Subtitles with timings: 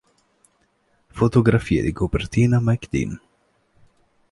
[1.11, 3.21] Fotografie di copertina Mike Dean.